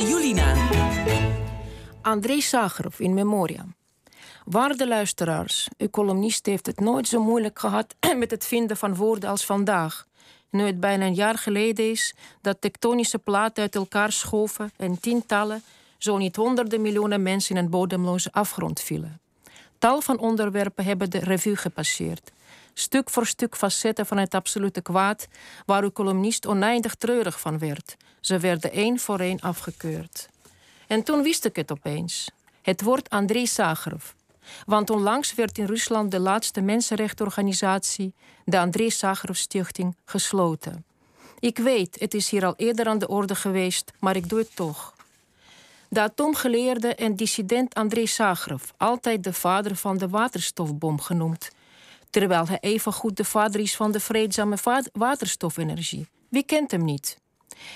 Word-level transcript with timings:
Julina. 0.00 0.54
André 2.02 2.40
Sagerov 2.40 3.00
in 3.00 3.14
memoriam. 3.14 3.74
Waarde 4.44 4.88
luisteraars, 4.88 5.68
uw 5.78 5.90
columnist 5.90 6.46
heeft 6.46 6.66
het 6.66 6.80
nooit 6.80 7.08
zo 7.08 7.22
moeilijk 7.22 7.58
gehad 7.58 7.94
met 8.16 8.30
het 8.30 8.46
vinden 8.46 8.76
van 8.76 8.94
woorden 8.94 9.30
als 9.30 9.44
vandaag. 9.44 10.06
Nu 10.50 10.66
het 10.66 10.80
bijna 10.80 11.06
een 11.06 11.14
jaar 11.14 11.38
geleden 11.38 11.90
is 11.90 12.14
dat 12.40 12.60
tektonische 12.60 13.18
platen 13.18 13.62
uit 13.62 13.74
elkaar 13.74 14.12
schoven 14.12 14.72
en 14.76 15.00
tientallen, 15.00 15.62
zo 15.98 16.16
niet 16.16 16.36
honderden 16.36 16.80
miljoenen 16.80 17.22
mensen 17.22 17.56
in 17.56 17.62
een 17.62 17.70
bodemloze 17.70 18.32
afgrond 18.32 18.80
vielen. 18.80 19.20
Tal 19.78 20.00
van 20.00 20.18
onderwerpen 20.18 20.84
hebben 20.84 21.10
de 21.10 21.18
revue 21.18 21.56
gepasseerd. 21.56 22.32
Stuk 22.74 23.10
voor 23.10 23.26
stuk 23.26 23.56
facetten 23.56 24.06
van 24.06 24.16
het 24.16 24.34
absolute 24.34 24.80
kwaad, 24.80 25.26
waar 25.66 25.82
uw 25.82 25.92
columnist 25.92 26.46
oneindig 26.46 26.94
treurig 26.94 27.40
van 27.40 27.58
werd. 27.58 27.96
Ze 28.20 28.38
werden 28.38 28.72
één 28.72 28.98
voor 28.98 29.20
één 29.20 29.40
afgekeurd. 29.40 30.28
En 30.86 31.02
toen 31.02 31.22
wist 31.22 31.44
ik 31.44 31.56
het 31.56 31.72
opeens. 31.72 32.30
Het 32.62 32.82
woord 32.82 33.10
Andrei 33.10 33.46
Sagerov. 33.46 34.04
Want 34.66 34.90
onlangs 34.90 35.34
werd 35.34 35.58
in 35.58 35.64
Rusland 35.64 36.10
de 36.10 36.18
laatste 36.18 36.60
mensenrechtenorganisatie, 36.60 38.14
de 38.44 38.58
Andrei 38.58 38.90
Sagerov 38.90 39.36
Stichting, 39.36 39.96
gesloten. 40.04 40.84
Ik 41.38 41.58
weet, 41.58 41.96
het 42.00 42.14
is 42.14 42.30
hier 42.30 42.44
al 42.44 42.54
eerder 42.56 42.86
aan 42.86 42.98
de 42.98 43.08
orde 43.08 43.34
geweest, 43.34 43.92
maar 43.98 44.16
ik 44.16 44.28
doe 44.28 44.38
het 44.38 44.56
toch. 44.56 44.94
De 45.88 46.00
atoomgeleerde 46.00 46.94
en 46.94 47.16
dissident 47.16 47.74
Andrei 47.74 48.06
Sagerov, 48.06 48.62
altijd 48.76 49.24
de 49.24 49.32
vader 49.32 49.76
van 49.76 49.98
de 49.98 50.08
waterstofbom 50.08 51.00
genoemd, 51.00 51.50
terwijl 52.14 52.46
hij 52.46 52.58
evengoed 52.60 53.16
de 53.16 53.24
vader 53.24 53.60
is 53.60 53.76
van 53.76 53.92
de 53.92 54.00
vreedzame 54.00 54.56
waterstofenergie. 54.92 56.06
Wie 56.28 56.42
kent 56.42 56.70
hem 56.70 56.84
niet? 56.84 57.18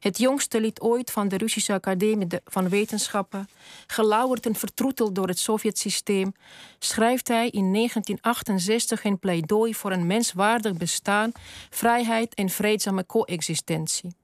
Het 0.00 0.18
jongste 0.18 0.60
lid 0.60 0.80
ooit 0.80 1.10
van 1.10 1.28
de 1.28 1.36
Russische 1.36 1.72
Academie 1.72 2.26
van 2.44 2.68
Wetenschappen, 2.68 3.48
gelauwerd 3.86 4.46
en 4.46 4.54
vertroeteld 4.54 5.14
door 5.14 5.28
het 5.28 5.38
Sovjetsysteem, 5.38 6.32
schrijft 6.78 7.28
hij 7.28 7.48
in 7.48 7.72
1968 7.72 9.04
een 9.04 9.18
pleidooi 9.18 9.74
voor 9.74 9.92
een 9.92 10.06
menswaardig 10.06 10.76
bestaan, 10.76 11.32
vrijheid 11.70 12.34
en 12.34 12.48
vreedzame 12.48 13.06
coexistentie. 13.06 14.14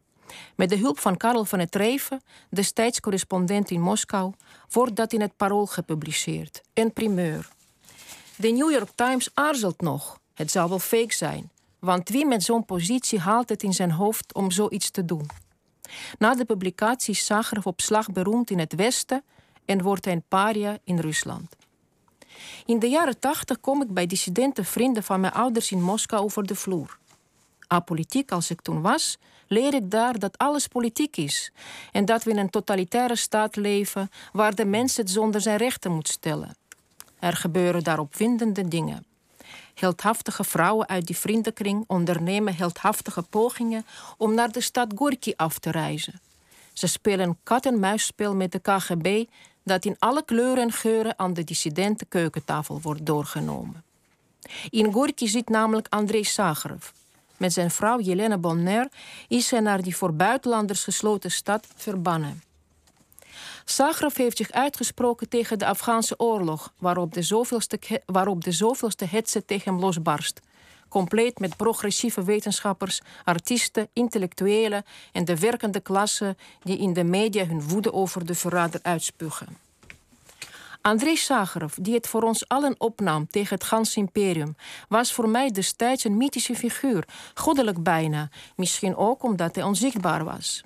Met 0.54 0.68
de 0.68 0.76
hulp 0.76 0.98
van 0.98 1.16
Karel 1.16 1.44
van 1.44 1.58
het 1.58 1.74
Reven, 1.74 2.22
destijds 2.50 3.00
correspondent 3.00 3.70
in 3.70 3.80
Moskou, 3.80 4.32
wordt 4.70 4.96
dat 4.96 5.12
in 5.12 5.20
het 5.20 5.36
Parool 5.36 5.66
gepubliceerd. 5.66 6.60
Een 6.74 6.92
primeur. 6.92 7.56
De 8.40 8.48
New 8.48 8.70
York 8.70 8.90
Times 8.94 9.30
aarzelt 9.34 9.80
nog. 9.80 10.18
Het 10.34 10.50
zou 10.50 10.68
wel 10.68 10.78
fake 10.78 11.14
zijn. 11.14 11.50
Want 11.78 12.08
wie 12.08 12.26
met 12.26 12.42
zo'n 12.42 12.64
positie 12.64 13.18
haalt 13.18 13.48
het 13.48 13.62
in 13.62 13.72
zijn 13.72 13.90
hoofd 13.90 14.34
om 14.34 14.50
zoiets 14.50 14.90
te 14.90 15.04
doen? 15.04 15.30
Na 16.18 16.34
de 16.34 16.44
publicatie 16.44 17.14
is 17.14 17.26
Zagreb 17.26 17.66
op 17.66 17.80
slag 17.80 18.10
beroemd 18.10 18.50
in 18.50 18.58
het 18.58 18.74
Westen 18.74 19.24
en 19.64 19.82
wordt 19.82 20.04
hij 20.04 20.14
een 20.14 20.24
paria 20.28 20.78
in 20.84 20.98
Rusland. 20.98 21.56
In 22.66 22.78
de 22.78 22.88
jaren 22.88 23.18
tachtig 23.18 23.60
kom 23.60 23.82
ik 23.82 23.94
bij 23.94 24.06
dissidente 24.06 24.64
vrienden 24.64 25.02
van 25.02 25.20
mijn 25.20 25.32
ouders 25.32 25.70
in 25.70 25.82
Moskou 25.82 26.22
over 26.22 26.46
de 26.46 26.54
vloer. 26.54 26.98
Apolitiek 27.66 28.32
als 28.32 28.50
ik 28.50 28.60
toen 28.60 28.80
was, 28.80 29.18
leer 29.46 29.74
ik 29.74 29.90
daar 29.90 30.18
dat 30.18 30.38
alles 30.38 30.66
politiek 30.66 31.16
is 31.16 31.52
en 31.92 32.04
dat 32.04 32.24
we 32.24 32.30
in 32.30 32.38
een 32.38 32.50
totalitaire 32.50 33.16
staat 33.16 33.56
leven 33.56 34.08
waar 34.32 34.54
de 34.54 34.64
mens 34.64 34.96
het 34.96 35.10
zonder 35.10 35.40
zijn 35.40 35.56
rechten 35.56 35.92
moet 35.92 36.08
stellen. 36.08 36.57
Er 37.20 37.36
gebeuren 37.36 37.84
daar 37.84 37.98
opwindende 37.98 38.68
dingen. 38.68 39.06
Heldhaftige 39.74 40.44
vrouwen 40.44 40.88
uit 40.88 41.06
die 41.06 41.16
vriendenkring 41.16 41.84
ondernemen 41.86 42.56
heldhaftige 42.56 43.22
pogingen 43.22 43.86
om 44.16 44.34
naar 44.34 44.52
de 44.52 44.60
stad 44.60 44.92
Gorky 44.96 45.32
af 45.36 45.58
te 45.58 45.70
reizen. 45.70 46.20
Ze 46.72 46.86
spelen 46.86 47.38
kat-en-muisspel 47.42 48.34
met 48.34 48.52
de 48.52 48.58
KGB 48.58 49.24
dat 49.62 49.84
in 49.84 49.96
alle 49.98 50.24
kleuren 50.24 50.62
en 50.62 50.72
geuren 50.72 51.18
aan 51.18 51.34
de 51.34 51.44
dissidente 51.44 52.04
keukentafel 52.04 52.80
wordt 52.80 53.06
doorgenomen. 53.06 53.84
In 54.70 54.92
Gorky 54.92 55.26
zit 55.26 55.48
namelijk 55.48 55.86
André 55.88 56.22
Sagerov. 56.22 56.90
Met 57.36 57.52
zijn 57.52 57.70
vrouw 57.70 58.00
Jelena 58.00 58.38
Bonner 58.38 58.88
is 59.28 59.50
hij 59.50 59.60
naar 59.60 59.82
die 59.82 59.96
voor 59.96 60.14
buitenlanders 60.14 60.84
gesloten 60.84 61.30
stad 61.30 61.66
verbannen. 61.76 62.42
Sagraf 63.64 64.16
heeft 64.16 64.36
zich 64.36 64.50
uitgesproken 64.50 65.28
tegen 65.28 65.58
de 65.58 65.66
Afghaanse 65.66 66.18
oorlog, 66.18 66.72
waarop 66.78 67.14
de 67.14 67.22
zoveelste, 67.22 67.78
waarop 68.06 68.44
de 68.44 68.52
zoveelste 68.52 69.04
hetze 69.04 69.44
tegen 69.44 69.72
hem 69.72 69.80
losbarst. 69.80 70.40
Compleet 70.88 71.38
met 71.38 71.56
progressieve 71.56 72.24
wetenschappers, 72.24 73.00
artiesten, 73.24 73.88
intellectuelen 73.92 74.84
en 75.12 75.24
de 75.24 75.38
werkende 75.38 75.80
klasse 75.80 76.36
die 76.62 76.78
in 76.78 76.92
de 76.92 77.04
media 77.04 77.46
hun 77.46 77.68
woede 77.68 77.92
over 77.92 78.26
de 78.26 78.34
verrader 78.34 78.80
uitspugen. 78.82 79.56
André 80.80 81.16
Sagerov, 81.16 81.74
die 81.74 81.94
het 81.94 82.06
voor 82.06 82.22
ons 82.22 82.48
allen 82.48 82.74
opnam 82.78 83.26
tegen 83.30 83.54
het 83.54 83.64
ganse 83.64 83.98
imperium, 83.98 84.56
was 84.88 85.12
voor 85.12 85.28
mij 85.28 85.50
destijds 85.50 86.04
een 86.04 86.16
mythische 86.16 86.54
figuur, 86.54 87.04
goddelijk 87.34 87.82
bijna, 87.82 88.28
misschien 88.56 88.96
ook 88.96 89.22
omdat 89.22 89.54
hij 89.54 89.64
onzichtbaar 89.64 90.24
was. 90.24 90.62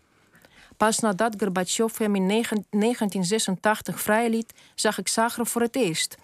Pas 0.83 0.99
nadat 0.99 1.35
Gorbachev 1.39 1.99
hem 1.99 2.15
in 2.15 2.29
1986 2.29 4.01
vrijliet, 4.01 4.53
zag 4.75 4.99
ik 4.99 5.09
Zagreb 5.09 5.47
voor 5.47 5.61
het 5.61 5.77
eerst. 5.77 6.17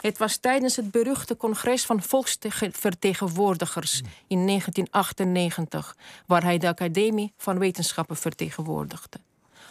Het 0.00 0.18
was 0.18 0.36
tijdens 0.36 0.76
het 0.76 0.90
beruchte 0.90 1.36
congres 1.36 1.84
van 1.84 2.02
volksvertegenwoordigers 2.02 4.02
in 4.26 4.46
1998, 4.46 5.96
waar 6.26 6.42
hij 6.42 6.58
de 6.58 6.68
Academie 6.68 7.32
van 7.36 7.58
Wetenschappen 7.58 8.16
vertegenwoordigde 8.16 9.18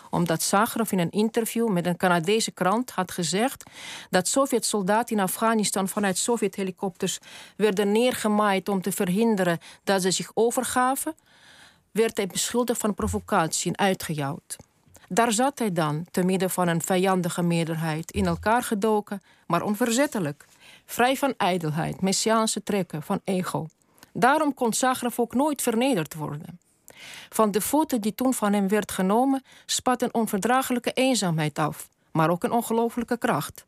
omdat 0.10 0.42
Zagreb 0.42 0.92
in 0.92 1.00
een 1.00 1.12
interview 1.12 1.70
met 1.70 1.86
een 1.86 1.98
Canadese 1.98 2.52
krant 2.52 2.92
had 2.92 3.12
gezegd 3.12 3.64
dat 4.10 4.28
Sovjet-soldaten 4.28 5.16
in 5.16 5.22
Afghanistan 5.22 5.88
vanuit 5.88 6.18
Sovjet-helikopters 6.18 7.20
werden 7.58 7.92
neergemaaid 7.92 8.70
om 8.70 8.82
te 8.82 8.92
verhinderen 8.92 9.60
dat 9.84 10.02
ze 10.02 10.12
zich 10.12 10.32
overgaven, 10.34 11.16
werd 11.96 12.18
hij 12.18 12.28
beschuldigd 12.28 12.80
van 12.80 12.94
provocatie 12.94 13.72
en 13.72 13.86
uitgejouwd. 13.86 14.56
Daar 15.08 15.32
zat 15.32 15.60
hij 15.60 15.72
dan, 15.72 16.06
te 16.12 16.24
midden 16.24 16.50
van 16.50 16.68
een 16.68 16.82
vijandige 16.82 17.42
meerderheid, 17.42 18.12
in 18.12 18.26
elkaar 18.26 18.64
gedoken, 18.64 19.22
maar 19.48 19.62
onverzettelijk. 19.62 20.46
Vrij 20.86 21.18
van 21.18 21.34
ijdelheid, 21.38 22.02
messiaanse 22.02 22.64
trekken, 22.64 23.04
van 23.04 23.22
ego. 23.24 23.68
Daarom 24.14 24.54
kon 24.54 24.74
Zagreb 24.74 25.14
ook 25.20 25.34
nooit 25.34 25.62
vernederd 25.62 26.14
worden. 26.14 26.60
Van 27.30 27.52
de 27.52 27.62
foto 27.62 28.00
die 28.00 28.16
toen 28.16 28.34
van 28.34 28.54
hem 28.54 28.68
werd 28.68 28.92
genomen, 28.92 29.44
spat 29.66 30.02
een 30.02 30.14
onverdraaglijke 30.14 30.92
eenzaamheid 30.92 31.60
af, 31.60 31.90
maar 32.12 32.30
ook 32.30 32.44
een 32.44 32.52
ongelooflijke 32.52 33.18
kracht. 33.18 33.66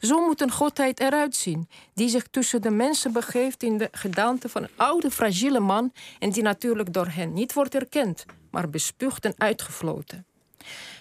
Zo 0.00 0.26
moet 0.26 0.40
een 0.40 0.50
godheid 0.50 1.00
eruit 1.00 1.36
zien, 1.36 1.68
die 1.94 2.08
zich 2.08 2.26
tussen 2.30 2.62
de 2.62 2.70
mensen 2.70 3.12
begeeft 3.12 3.62
in 3.62 3.78
de 3.78 3.88
gedaante 3.92 4.48
van 4.48 4.62
een 4.62 4.70
oude, 4.76 5.10
fragiele 5.10 5.60
man 5.60 5.92
en 6.18 6.30
die 6.30 6.42
natuurlijk 6.42 6.92
door 6.92 7.06
hen 7.06 7.32
niet 7.32 7.52
wordt 7.52 7.74
erkend, 7.74 8.24
maar 8.50 8.70
bespuugd 8.70 9.24
en 9.24 9.34
uitgefloten. 9.36 10.26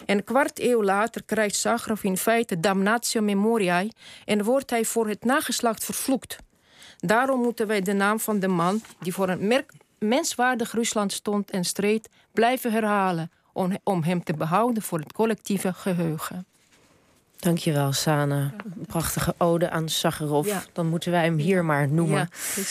Een 0.06 0.24
kwart 0.24 0.60
eeuw 0.60 0.84
later 0.84 1.24
krijgt 1.24 1.56
Zagraf 1.56 2.04
in 2.04 2.18
feite 2.18 2.60
damnatio 2.60 3.22
memoriae 3.22 3.92
en 4.26 4.44
wordt 4.44 4.70
hij 4.70 4.86
voor 4.86 5.08
het 5.08 5.26
nageslacht 5.26 5.84
vervloekt. 5.84 6.38
Daarom 6.98 7.42
moeten 7.42 7.68
wij 7.68 7.82
de 7.82 7.94
naam 7.94 8.20
van 8.20 8.40
de 8.40 8.48
man 8.48 8.82
die 9.00 9.14
voor 9.14 9.30
een 9.30 9.66
menswaardig 10.00 10.72
Rusland 10.72 11.14
stond 11.14 11.52
en 11.52 11.64
streed 11.64 12.10
blijven 12.32 12.72
herhalen 12.72 13.32
om 13.84 14.04
hem 14.04 14.24
te 14.24 14.34
behouden 14.34 14.84
voor 14.84 15.00
het 15.00 15.14
collectieve 15.14 15.74
geheugen. 15.74 16.46
Dankjewel, 17.42 17.92
Sana. 17.94 18.54
Een 18.80 18.86
prachtige 18.86 19.34
ode 19.38 19.70
aan 19.70 19.90
Sakharov. 19.90 20.54
Dan 20.74 20.88
moeten 20.88 21.12
wij 21.12 21.24
hem 21.24 21.38
hier 21.38 21.66
maar 21.66 21.88
noemen. 21.90 22.30